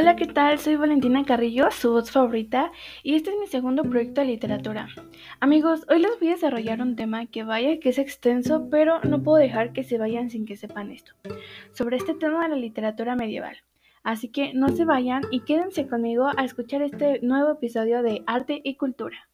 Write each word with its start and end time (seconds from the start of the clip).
Hola, 0.00 0.14
¿qué 0.14 0.26
tal? 0.26 0.60
Soy 0.60 0.76
Valentina 0.76 1.24
Carrillo, 1.24 1.72
su 1.72 1.90
voz 1.90 2.12
favorita, 2.12 2.70
y 3.02 3.16
este 3.16 3.30
es 3.30 3.36
mi 3.40 3.48
segundo 3.48 3.82
proyecto 3.82 4.20
de 4.20 4.28
literatura. 4.28 4.86
Amigos, 5.40 5.84
hoy 5.90 5.98
les 5.98 6.16
voy 6.20 6.28
a 6.28 6.34
desarrollar 6.34 6.80
un 6.80 6.94
tema 6.94 7.26
que 7.26 7.42
vaya 7.42 7.80
que 7.80 7.88
es 7.88 7.98
extenso, 7.98 8.68
pero 8.70 9.00
no 9.00 9.24
puedo 9.24 9.38
dejar 9.38 9.72
que 9.72 9.82
se 9.82 9.98
vayan 9.98 10.30
sin 10.30 10.46
que 10.46 10.56
sepan 10.56 10.92
esto, 10.92 11.14
sobre 11.72 11.96
este 11.96 12.14
tema 12.14 12.44
de 12.44 12.50
la 12.50 12.54
literatura 12.54 13.16
medieval. 13.16 13.56
Así 14.04 14.28
que 14.28 14.54
no 14.54 14.68
se 14.68 14.84
vayan 14.84 15.22
y 15.32 15.40
quédense 15.40 15.88
conmigo 15.88 16.30
a 16.36 16.44
escuchar 16.44 16.82
este 16.82 17.18
nuevo 17.22 17.50
episodio 17.50 18.00
de 18.00 18.22
Arte 18.24 18.60
y 18.62 18.76
Cultura. 18.76 19.28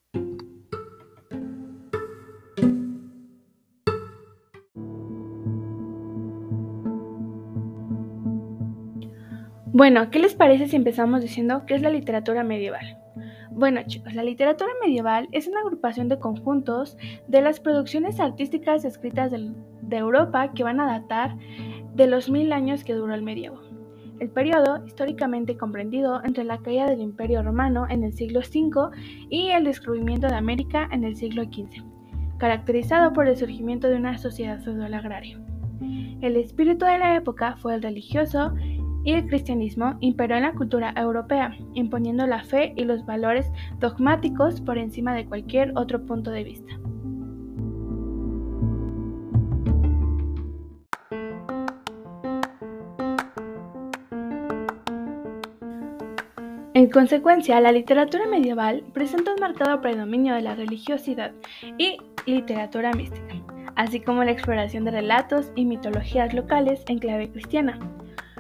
Bueno, 9.75 10.09
¿qué 10.09 10.21
les 10.21 10.37
parece 10.37 10.69
si 10.69 10.77
empezamos 10.77 11.21
diciendo 11.21 11.65
qué 11.67 11.75
es 11.75 11.83
la 11.83 11.91
literatura 11.91 12.45
medieval? 12.45 12.97
Bueno 13.51 13.81
chicos, 13.85 14.15
la 14.15 14.23
literatura 14.23 14.71
medieval 14.81 15.29
es 15.33 15.49
una 15.49 15.63
agrupación 15.63 16.09
de 16.09 16.21
conjuntos 16.21 16.97
de 17.27 17.43
las 17.43 17.59
producciones 17.59 18.21
artísticas 18.21 18.85
escritas 18.85 19.33
de, 19.33 19.97
Europa 19.97 20.53
que 20.53 20.63
van 20.63 20.79
a 20.79 20.87
datar 20.87 21.37
de 21.93 22.07
los 22.07 22.31
mil 22.31 22.53
años 22.53 22.85
que 22.85 22.95
duró 22.95 23.15
el 23.15 23.23
medievo. 23.23 23.63
El 24.21 24.31
periodo 24.31 24.87
históricamente 24.87 25.57
comprendido 25.57 26.23
entre 26.23 26.45
la 26.45 26.59
caída 26.59 26.89
del 26.89 27.01
Imperio 27.01 27.43
Romano 27.43 27.89
en 27.91 28.05
el 28.05 28.13
siglo 28.13 28.43
V 28.43 28.97
y 29.29 29.49
el 29.49 29.65
descubrimiento 29.65 30.29
de 30.29 30.37
América 30.37 30.89
en 30.93 31.03
el 31.03 31.17
siglo 31.17 31.43
XV, 31.43 31.83
caracterizado 32.39 33.13
por 33.13 33.27
el 33.27 33.37
surgimiento 33.37 33.89
de 33.89 33.97
una 33.97 34.19
sociedad 34.19 34.61
feudal 34.61 34.95
agraria. 34.95 35.37
El 36.21 36.37
espíritu 36.37 36.87
de 36.87 36.99
la 36.99 37.17
época 37.17 37.57
fue 37.57 37.75
el 37.75 37.83
religioso 37.83 38.55
y 39.05 39.13
el 39.13 39.27
cristianismo 39.27 39.97
imperó 40.01 40.37
en 40.37 40.43
la 40.43 40.55
cultura 40.55 40.93
europea, 40.97 41.57
imponiendo 41.75 42.27
la 42.27 42.43
fe 42.43 42.73
y 42.77 42.85
los 42.85 43.05
valores 43.07 43.51
dogmáticos 43.79 44.61
por 44.61 44.79
encima 44.79 45.15
de 45.15 45.27
cualquier 45.27 45.73
otro 45.77 46.05
punto 46.05 46.31
de 46.31 46.45
vista. 46.45 46.75
En 56.77 56.91
consecuencia, 56.91 57.61
la 57.61 57.71
literatura 57.71 58.27
medieval 58.27 58.83
presenta 58.93 59.33
un 59.33 59.41
marcado 59.41 59.81
predominio 59.81 60.35
de 60.35 60.43
la 60.43 60.57
religiosidad 60.57 61.31
y 61.79 61.99
literatura 62.27 62.93
mística, 62.93 63.37
así 63.77 64.01
como 64.01 64.25
la 64.25 64.33
exploración 64.33 64.85
de 64.85 64.91
relatos 64.91 65.53
y 65.55 65.67
mitologías 65.67 66.35
locales 66.35 66.83
en 66.89 66.99
clave 66.99 67.31
cristiana. 67.31 67.79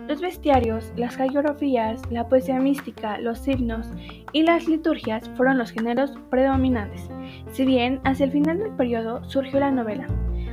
Los 0.09 0.21
bestiarios, 0.21 0.93
las 0.97 1.17
geografías, 1.17 2.03
la 2.11 2.29
poesía 2.29 2.61
mística, 2.61 3.19
los 3.19 3.49
himnos 3.49 3.89
y 4.33 4.43
las 4.43 4.69
liturgias 4.69 5.31
fueron 5.37 5.57
los 5.57 5.71
géneros 5.71 6.13
predominantes, 6.31 7.09
si 7.53 7.65
bien 7.65 8.01
hacia 8.05 8.27
el 8.27 8.33
final 8.33 8.59
del 8.59 8.73
periodo 8.73 9.25
surgió 9.31 9.61
la 9.61 9.71
novela, 9.71 10.07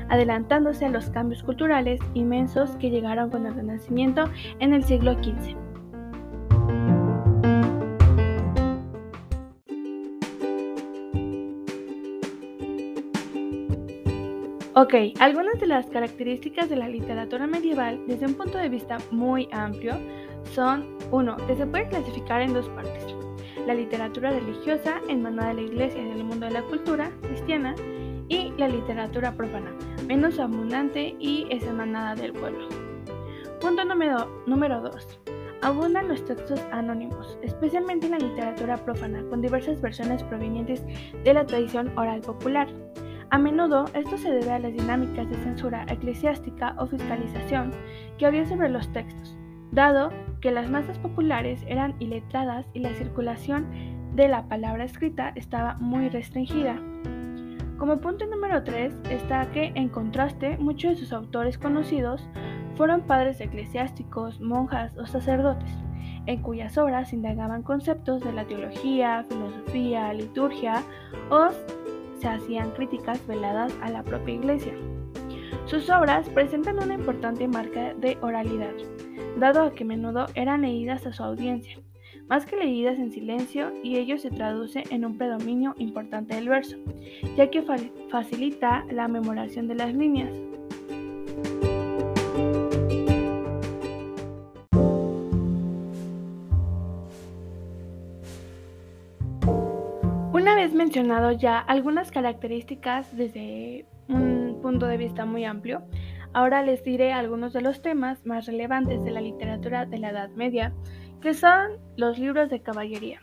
adelantándose 0.07 0.85
a 0.85 0.89
los 0.89 1.09
cambios 1.09 1.44
culturales 1.44 1.99
inmensos 2.13 2.72
que 2.77 2.89
llegaron 2.89 3.29
con 3.29 3.45
el 3.45 3.53
Renacimiento 3.53 4.23
en 4.59 4.73
el 4.73 4.85
siglo 4.85 5.13
XV. 5.16 5.70
Ok, 14.82 14.96
algunas 15.20 15.60
de 15.60 15.68
las 15.68 15.86
características 15.92 16.68
de 16.68 16.76
la 16.76 16.90
literatura 16.90 17.46
medieval 17.46 18.02
desde 18.08 18.26
un 18.26 18.34
punto 18.34 18.58
de 18.58 18.68
vista 18.68 18.98
muy 19.12 19.48
amplio 19.52 19.94
son, 20.56 20.98
uno, 21.12 21.38
que 21.46 21.56
se 21.56 21.68
puede 21.68 21.88
clasificar 21.88 22.42
en 22.42 22.56
dos 22.56 22.68
partes. 22.70 23.16
La 23.68 23.75
literatura 23.75 24.31
religiosa, 24.31 25.00
emanada 25.08 25.50
de 25.50 25.53
la 25.53 25.62
iglesia 25.62 26.02
y 26.02 26.09
del 26.09 26.24
mundo 26.24 26.47
de 26.47 26.53
la 26.53 26.64
cultura 26.64 27.12
cristiana, 27.22 27.75
y 28.28 28.53
la 28.58 28.70
literatura 28.70 29.31
profana, 29.34 29.72
menos 30.08 30.40
abundante 30.40 31.16
y 31.20 31.46
es 31.52 31.62
emanada 31.62 32.16
del 32.16 32.34
pueblo. 32.34 32.68
Punto 33.59 33.86
número 33.86 34.81
2. 34.81 35.20
Abundan 35.62 36.08
los 36.08 36.25
textos 36.25 36.59
anónimos, 36.72 37.38
especialmente 37.44 38.08
en 38.08 38.14
la 38.14 38.18
literatura 38.18 38.78
profana, 38.78 39.24
con 39.30 39.44
diversas 39.44 39.80
versiones 39.80 40.24
provenientes 40.24 40.84
de 41.24 41.34
la 41.36 41.46
tradición 41.46 41.96
oral 42.00 42.22
popular. 42.22 42.68
A 43.31 43.38
menudo 43.38 43.86
esto 43.94 44.18
se 44.18 44.30
debe 44.30 44.52
a 44.52 44.59
las 44.59 44.74
dinámicas 44.74 45.30
de 45.30 45.38
censura 45.38 45.86
eclesiástica 45.88 46.75
o 46.78 46.86
fiscalización 46.86 47.72
que 48.18 48.25
había 48.25 48.46
sobre 48.46 48.68
los 48.68 48.92
textos, 48.92 49.38
dado 49.72 50.09
que 50.42 50.52
las 50.52 50.69
masas 50.69 51.00
populares 51.00 51.64
eran 51.66 51.96
iletradas 52.00 52.66
y 52.74 52.80
la 52.80 52.94
circulación 52.94 53.68
de 54.16 54.28
la 54.28 54.50
palabra 54.50 54.84
escrita 54.84 55.31
estaba 55.36 55.75
muy 55.75 56.09
restringida. 56.09 56.75
Como 57.78 58.02
punto 58.02 58.25
número 58.28 58.66
3 58.66 58.96
está 59.09 59.50
que, 59.52 59.72
en 59.75 59.88
contraste, 59.88 60.58
muchos 60.58 60.91
de 60.91 60.97
sus 60.97 61.14
autores 61.14 61.58
conocidos 61.58 62.28
fueron 62.75 63.00
padres 63.00 63.40
eclesiásticos, 63.40 64.41
monjas 64.41 64.97
o 64.97 65.06
sacerdotes, 65.06 65.72
en 66.25 66.41
cuyas 66.41 66.78
obras 66.78 67.14
indagaban 67.14 67.64
conceptos 67.64 68.22
de 68.22 68.34
la 68.34 68.46
teología, 68.46 69.24
filosofía, 69.30 70.14
liturgia 70.14 70.84
o 71.30 71.47
se 72.22 72.28
hacían 72.28 72.72
críticas 72.72 73.26
veladas 73.26 73.76
a 73.82 73.90
la 73.90 74.04
propia 74.04 74.36
iglesia. 74.36 74.74
Sus 75.66 75.90
obras 75.90 76.30
presentan 76.30 76.82
una 76.82 76.94
importante 76.94 77.48
marca 77.48 77.94
de 77.96 78.18
oralidad, 78.22 78.74
dado 79.38 79.64
a 79.64 79.72
que 79.74 79.84
a 79.84 79.88
menudo 79.88 80.28
eran 80.36 80.62
leídas 80.62 81.06
a 81.08 81.14
su 81.14 81.24
audiencia, 81.24 81.80
más 82.28 82.46
que 82.46 82.58
leídas 82.58 83.00
en 83.00 83.12
silencio, 83.12 83.74
y 83.84 83.98
ello 83.98 84.18
se 84.18 84.30
traduce 84.30 84.84
en 84.90 85.04
un 85.06 85.18
predominio 85.18 85.74
importante 85.78 86.36
del 86.36 86.50
verso, 86.50 86.78
ya 87.36 87.50
que 87.50 87.64
facilita 88.09 88.86
la 88.92 89.08
memoración 89.08 89.68
de 89.68 89.76
las 89.76 89.94
líneas. 89.94 90.32
Vez 100.61 100.73
mencionado 100.75 101.31
ya 101.31 101.57
algunas 101.57 102.11
características 102.11 103.17
desde 103.17 103.88
un 104.07 104.59
punto 104.61 104.85
de 104.85 104.97
vista 104.97 105.25
muy 105.25 105.44
amplio, 105.44 105.81
ahora 106.33 106.61
les 106.61 106.83
diré 106.83 107.13
algunos 107.13 107.51
de 107.51 107.61
los 107.61 107.81
temas 107.81 108.23
más 108.27 108.45
relevantes 108.45 109.03
de 109.03 109.09
la 109.09 109.22
literatura 109.22 109.88
de 109.88 109.97
la 109.97 110.11
Edad 110.11 110.29
Media, 110.35 110.72
que 111.19 111.33
son 111.33 111.72
los 111.97 112.19
libros 112.19 112.51
de 112.51 112.59
caballería. 112.59 113.22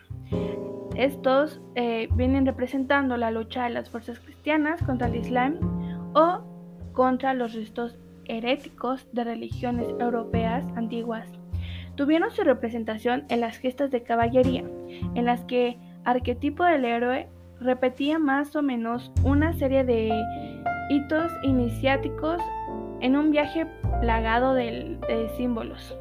Estos 0.95 1.61
eh, 1.75 2.09
vienen 2.11 2.45
representando 2.45 3.15
la 3.15 3.31
lucha 3.31 3.63
de 3.63 3.69
las 3.69 3.89
fuerzas 3.89 4.19
cristianas 4.19 4.83
contra 4.83 5.07
el 5.07 5.15
Islam 5.15 5.59
o 6.13 6.41
contra 6.91 7.33
los 7.33 7.53
restos 7.53 7.97
heréticos 8.25 9.07
de 9.13 9.23
religiones 9.23 9.87
europeas 9.97 10.65
antiguas. 10.75 11.29
Tuvieron 11.95 12.31
su 12.31 12.43
representación 12.43 13.23
en 13.29 13.39
las 13.39 13.59
gestas 13.59 13.91
de 13.91 14.03
caballería, 14.03 14.65
en 15.15 15.23
las 15.23 15.45
que 15.45 15.77
arquetipo 16.09 16.63
del 16.63 16.85
héroe 16.85 17.27
repetía 17.59 18.19
más 18.19 18.55
o 18.55 18.61
menos 18.61 19.11
una 19.23 19.53
serie 19.53 19.83
de 19.83 20.11
hitos 20.89 21.31
iniciáticos 21.43 22.41
en 23.01 23.15
un 23.15 23.31
viaje 23.31 23.67
plagado 24.01 24.53
de, 24.53 24.97
símbolos. 25.37 25.97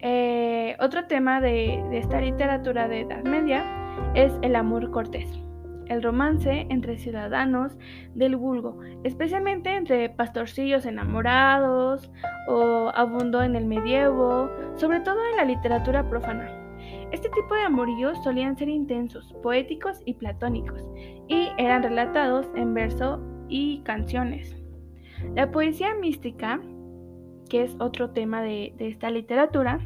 Eh, 0.00 0.76
otro 0.80 1.06
tema 1.06 1.40
de, 1.40 1.82
de 1.90 1.98
esta 1.98 2.20
literatura 2.20 2.88
de 2.88 3.00
Edad 3.00 3.24
Media 3.24 3.64
es 4.14 4.32
el 4.42 4.54
amor 4.54 4.90
cortés, 4.90 5.28
el 5.86 6.02
romance 6.02 6.66
entre 6.68 6.98
ciudadanos 6.98 7.76
del 8.14 8.36
vulgo, 8.36 8.78
especialmente 9.04 9.74
entre 9.74 10.10
pastorcillos 10.10 10.84
enamorados 10.84 12.10
o 12.48 12.92
abundó 12.94 13.42
en 13.42 13.56
el 13.56 13.66
medievo, 13.66 14.50
sobre 14.76 15.00
todo 15.00 15.18
en 15.30 15.36
la 15.36 15.44
literatura 15.44 16.08
profana. 16.08 16.55
Este 17.12 17.28
tipo 17.28 17.54
de 17.54 17.62
amoríos 17.62 18.22
solían 18.24 18.56
ser 18.56 18.68
intensos, 18.68 19.32
poéticos 19.42 20.00
y 20.04 20.14
platónicos, 20.14 20.82
y 21.28 21.48
eran 21.56 21.82
relatados 21.84 22.48
en 22.56 22.74
verso 22.74 23.20
y 23.48 23.80
canciones. 23.82 24.56
La 25.34 25.50
poesía 25.50 25.94
mística, 25.94 26.60
que 27.48 27.62
es 27.62 27.76
otro 27.78 28.10
tema 28.10 28.42
de, 28.42 28.74
esta 28.78 29.10
literatura, 29.10 29.78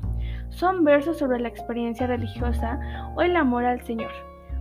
son 0.49 0.83
versos 0.83 1.19
sobre 1.19 1.41
la 1.41 1.49
experiencia 1.49 2.07
religiosa 2.07 2.81
o 3.15 3.23
el 3.23 3.37
amor 3.37 3.67
al 3.67 3.83
Señor, 3.83 4.13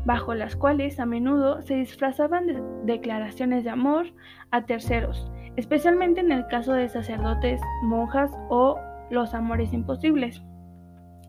bajo 0.06 0.36
las 0.36 0.56
cuales 0.56 1.00
a 1.00 1.06
menudo 1.06 1.62
se 1.62 1.76
disfrazaban 1.76 2.48
de 2.48 2.62
declaraciones 2.84 3.64
de 3.64 3.70
amor 3.70 4.08
a 4.52 4.66
terceros, 4.66 5.32
especialmente 5.56 6.20
en 6.20 6.32
el 6.34 6.46
caso 6.48 6.74
de 6.74 6.90
sacerdotes, 6.90 7.62
monjas 7.84 8.32
o 8.50 8.78
los 9.10 9.34
amores 9.34 9.74
imposibles. 9.74 10.44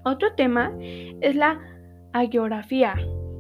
Otro 0.05 0.32
tema 0.35 0.73
es 0.81 1.37
la 1.37 1.61
agiografía. 2.12 2.94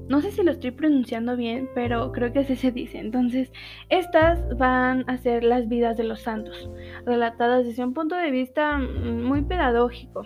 No 0.08 0.20
sé 0.20 0.32
si 0.32 0.42
lo 0.42 0.50
estoy 0.50 0.72
pronunciando 0.72 1.36
bien, 1.36 1.68
pero 1.74 2.10
creo 2.10 2.32
que 2.32 2.40
así 2.40 2.56
se 2.56 2.72
dice. 2.72 2.98
Entonces, 2.98 3.52
estas 3.88 4.56
van 4.58 5.04
a 5.08 5.16
ser 5.16 5.44
las 5.44 5.68
vidas 5.68 5.96
de 5.96 6.04
los 6.04 6.22
santos, 6.22 6.68
relatadas 7.06 7.64
desde 7.64 7.84
un 7.84 7.94
punto 7.94 8.16
de 8.16 8.30
vista 8.30 8.76
mm, 8.76 9.22
muy 9.22 9.42
pedagógico, 9.42 10.24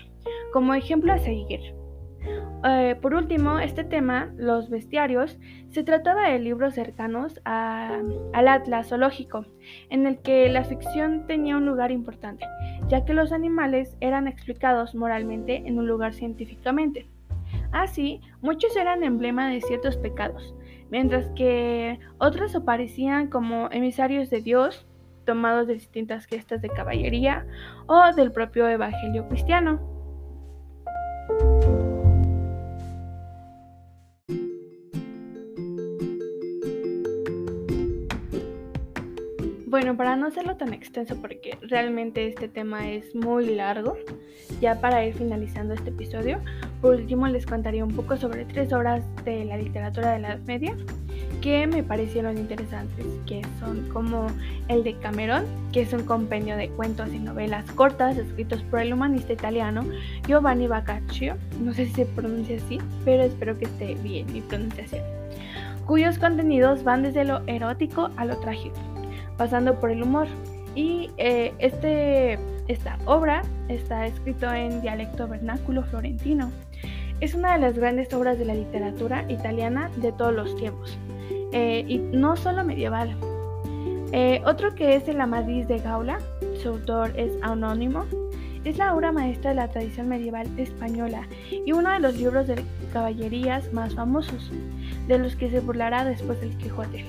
como 0.52 0.74
ejemplo 0.74 1.12
a 1.12 1.18
seguir. 1.18 1.60
Eh, 2.66 2.96
por 3.00 3.14
último, 3.14 3.58
este 3.58 3.84
tema, 3.84 4.32
los 4.36 4.70
bestiarios, 4.70 5.38
se 5.70 5.84
trataba 5.84 6.30
de 6.30 6.38
libros 6.38 6.74
cercanos 6.74 7.40
al 7.44 8.48
Atlas 8.48 8.88
zoológico, 8.88 9.44
en 9.90 10.06
el 10.06 10.18
que 10.18 10.48
la 10.48 10.64
ficción 10.64 11.26
tenía 11.26 11.56
un 11.56 11.66
lugar 11.66 11.90
importante, 11.90 12.46
ya 12.88 13.04
que 13.04 13.12
los 13.12 13.32
animales 13.32 13.96
eran 14.00 14.28
explicados 14.28 14.94
moralmente 14.94 15.56
en 15.66 15.78
un 15.78 15.86
lugar 15.86 16.14
científicamente. 16.14 17.06
Así, 17.72 18.20
muchos 18.40 18.76
eran 18.76 19.04
emblema 19.04 19.50
de 19.50 19.60
ciertos 19.60 19.96
pecados, 19.96 20.54
mientras 20.90 21.26
que 21.36 21.98
otros 22.18 22.54
aparecían 22.54 23.28
como 23.28 23.68
emisarios 23.72 24.30
de 24.30 24.40
Dios, 24.40 24.86
tomados 25.26 25.66
de 25.66 25.74
distintas 25.74 26.26
gestas 26.26 26.62
de 26.62 26.68
caballería 26.68 27.46
o 27.86 28.14
del 28.14 28.32
propio 28.32 28.68
Evangelio 28.68 29.26
cristiano. 29.28 29.93
Bueno, 39.74 39.96
para 39.96 40.14
no 40.14 40.28
hacerlo 40.28 40.54
tan 40.54 40.72
extenso, 40.72 41.16
porque 41.16 41.58
realmente 41.62 42.28
este 42.28 42.46
tema 42.46 42.92
es 42.92 43.12
muy 43.12 43.56
largo, 43.56 43.96
ya 44.60 44.80
para 44.80 45.04
ir 45.04 45.14
finalizando 45.14 45.74
este 45.74 45.90
episodio, 45.90 46.38
por 46.80 46.94
último 46.94 47.26
les 47.26 47.44
contaría 47.44 47.84
un 47.84 47.90
poco 47.90 48.16
sobre 48.16 48.44
tres 48.44 48.72
obras 48.72 49.02
de 49.24 49.44
la 49.44 49.56
literatura 49.56 50.12
de 50.12 50.20
la 50.20 50.28
Edad 50.34 50.40
Media 50.46 50.76
que 51.42 51.66
me 51.66 51.82
parecieron 51.82 52.38
interesantes, 52.38 53.04
que 53.26 53.42
son 53.58 53.88
como 53.88 54.28
el 54.68 54.84
de 54.84 54.96
Cameron, 55.00 55.44
que 55.72 55.80
es 55.80 55.92
un 55.92 56.04
compendio 56.04 56.56
de 56.56 56.68
cuentos 56.68 57.12
y 57.12 57.18
novelas 57.18 57.68
cortas 57.72 58.16
escritos 58.16 58.62
por 58.62 58.78
el 58.78 58.92
humanista 58.92 59.32
italiano 59.32 59.84
Giovanni 60.28 60.68
Boccaccio, 60.68 61.36
no 61.60 61.74
sé 61.74 61.86
si 61.86 61.94
se 61.94 62.06
pronuncia 62.06 62.58
así, 62.64 62.78
pero 63.04 63.24
espero 63.24 63.58
que 63.58 63.64
esté 63.64 63.96
bien 63.96 64.32
mi 64.32 64.40
pronunciación, 64.40 65.02
cuyos 65.84 66.20
contenidos 66.20 66.84
van 66.84 67.02
desde 67.02 67.24
lo 67.24 67.42
erótico 67.48 68.10
a 68.16 68.24
lo 68.24 68.36
trágico 68.36 68.93
pasando 69.36 69.78
por 69.80 69.90
el 69.90 70.02
humor. 70.02 70.28
Y 70.74 71.10
eh, 71.18 71.52
este, 71.58 72.38
esta 72.68 72.98
obra 73.04 73.42
está 73.68 74.06
escrito 74.06 74.52
en 74.52 74.80
dialecto 74.80 75.28
vernáculo 75.28 75.84
florentino. 75.84 76.50
Es 77.20 77.34
una 77.34 77.54
de 77.54 77.60
las 77.60 77.78
grandes 77.78 78.12
obras 78.12 78.38
de 78.38 78.44
la 78.44 78.54
literatura 78.54 79.24
italiana 79.30 79.90
de 79.96 80.12
todos 80.12 80.34
los 80.34 80.56
tiempos, 80.56 80.98
eh, 81.52 81.84
y 81.86 81.98
no 81.98 82.36
solo 82.36 82.64
medieval. 82.64 83.16
Eh, 84.12 84.42
otro 84.44 84.74
que 84.74 84.96
es 84.96 85.08
el 85.08 85.20
Amadís 85.20 85.68
de 85.68 85.78
Gaula, 85.78 86.18
su 86.60 86.70
autor 86.70 87.12
es 87.16 87.32
anónimo, 87.42 88.04
es 88.64 88.78
la 88.78 88.94
obra 88.94 89.12
maestra 89.12 89.50
de 89.50 89.56
la 89.56 89.68
tradición 89.68 90.08
medieval 90.08 90.48
española 90.58 91.26
y 91.50 91.72
uno 91.72 91.90
de 91.90 92.00
los 92.00 92.16
libros 92.16 92.46
de 92.46 92.62
caballerías 92.92 93.72
más 93.72 93.94
famosos, 93.94 94.50
de 95.06 95.18
los 95.18 95.36
que 95.36 95.50
se 95.50 95.60
burlará 95.60 96.04
después 96.04 96.40
del 96.40 96.56
Quijote. 96.56 97.04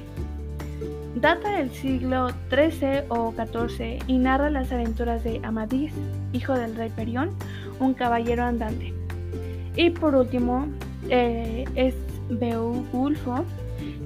Data 1.25 1.57
del 1.57 1.71
siglo 1.71 2.27
XIII 2.51 3.05
o 3.09 3.33
XIV 3.33 3.97
y 4.05 4.19
narra 4.19 4.51
las 4.51 4.71
aventuras 4.71 5.23
de 5.23 5.41
Amadís, 5.41 5.91
hijo 6.33 6.53
del 6.53 6.75
rey 6.75 6.91
Perión, 6.95 7.31
un 7.79 7.95
caballero 7.95 8.43
andante. 8.43 8.93
Y 9.75 9.89
por 9.89 10.13
último 10.13 10.67
eh, 11.09 11.65
es 11.73 11.95
Beowulfo, 12.29 13.43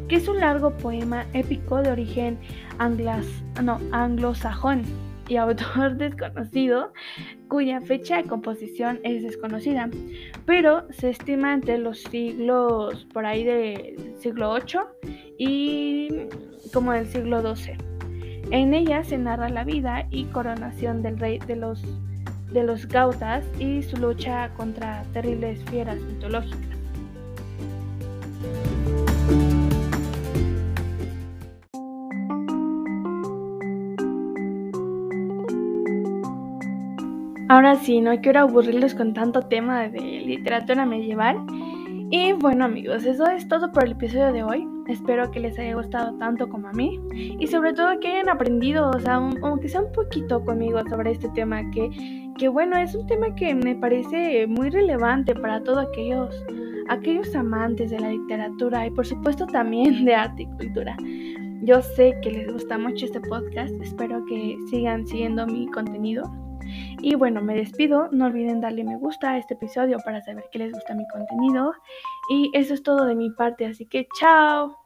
que 0.08 0.16
es 0.16 0.30
un 0.30 0.40
largo 0.40 0.72
poema 0.78 1.26
épico 1.34 1.82
de 1.82 1.92
origen 1.92 2.40
anglas, 2.78 3.26
no, 3.62 3.82
anglosajón 3.92 4.84
y 5.28 5.36
autor 5.36 5.98
desconocido, 5.98 6.94
cuya 7.50 7.82
fecha 7.82 8.16
de 8.16 8.30
composición 8.30 9.02
es 9.04 9.24
desconocida, 9.24 9.90
pero 10.46 10.88
se 10.94 11.10
estima 11.10 11.54
entre 11.54 11.80
los 11.80 12.02
siglos 12.02 13.06
por 13.12 13.26
ahí 13.26 13.44
del 13.44 14.16
siglo 14.20 14.56
VIII 14.56 15.19
y 15.40 16.10
como 16.72 16.92
del 16.92 17.08
siglo 17.08 17.42
XII. 17.56 17.74
En 18.52 18.74
ella 18.74 19.04
se 19.04 19.18
narra 19.18 19.50
la 19.50 19.64
vida 19.64 20.06
y 20.12 20.26
coronación 20.26 21.02
del 21.02 21.18
rey 21.18 21.40
de 21.40 21.56
los, 21.56 21.82
de 22.52 22.64
los 22.64 22.88
Gautas 22.88 23.44
y 23.58 23.82
su 23.82 23.98
lucha 23.98 24.50
contra 24.56 25.04
terribles 25.14 25.64
fieras 25.66 26.00
mitológicas. 26.02 26.70
Ahora 37.52 37.78
sí, 37.78 38.00
no 38.00 38.20
quiero 38.22 38.42
aburrirles 38.42 38.94
con 38.94 39.16
tanto 39.16 39.42
tema 39.48 39.90
de 39.90 40.00
literatura 40.00 40.86
medieval. 40.86 41.38
Y 42.12 42.34
bueno 42.34 42.66
amigos, 42.66 43.06
eso 43.06 43.24
es 43.30 43.48
todo 43.48 43.72
por 43.72 43.86
el 43.86 43.92
episodio 43.92 44.34
de 44.34 44.44
hoy. 44.44 44.68
Espero 44.88 45.30
que 45.30 45.40
les 45.40 45.60
haya 45.60 45.76
gustado 45.76 46.18
tanto 46.18 46.50
como 46.50 46.68
a 46.68 46.72
mí 46.72 47.00
y 47.14 47.46
sobre 47.46 47.72
todo 47.74 48.00
que 48.00 48.08
hayan 48.08 48.30
aprendido, 48.30 48.90
o 48.90 49.00
sea, 49.00 49.16
aunque 49.16 49.70
sea 49.70 49.82
un 49.82 49.92
poquito 49.92 50.44
conmigo 50.44 50.82
sobre 50.90 51.12
este 51.12 51.30
tema, 51.30 51.62
que, 51.70 52.32
que 52.40 52.48
bueno, 52.48 52.78
es 52.78 52.96
un 52.96 53.06
tema 53.06 53.36
que 53.36 53.54
me 53.54 53.76
parece 53.76 54.48
muy 54.48 54.72
relevante 54.72 55.36
para 55.36 55.62
todos 55.62 55.86
aquellos, 55.88 56.44
aquellos 56.88 57.36
amantes 57.36 57.92
de 57.92 58.00
la 58.00 58.10
literatura 58.10 58.88
y 58.88 58.90
por 58.90 59.06
supuesto 59.06 59.46
también 59.46 60.04
de 60.04 60.16
arte 60.16 60.44
y 60.44 60.48
cultura. 60.48 60.98
Yo 61.62 61.80
sé 61.84 62.18
que 62.24 62.32
les 62.32 62.52
gusta 62.52 62.80
mucho 62.80 63.06
este 63.06 63.22
podcast, 63.22 63.74
espero 63.84 64.26
que 64.26 64.58
sigan 64.72 65.06
siguiendo 65.06 65.46
mi 65.46 65.68
contenido. 65.68 66.24
Y 67.02 67.16
bueno, 67.16 67.42
me 67.42 67.56
despido, 67.56 68.10
no 68.12 68.26
olviden 68.26 68.62
darle 68.62 68.84
me 68.84 68.98
gusta 68.98 69.32
a 69.32 69.38
este 69.38 69.54
episodio 69.54 69.98
para 70.04 70.22
saber 70.22 70.46
que 70.52 70.60
les 70.60 70.72
gusta 70.72 70.96
mi 70.96 71.08
contenido. 71.08 71.74
Y 72.32 72.52
eso 72.54 72.74
es 72.74 72.84
todo 72.84 73.06
de 73.06 73.16
mi 73.16 73.30
parte, 73.30 73.66
así 73.66 73.86
que 73.86 74.08
chao. 74.20 74.79